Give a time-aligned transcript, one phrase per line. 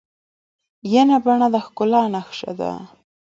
[0.93, 2.71] ینه بڼه د ښکلا نخښه ده.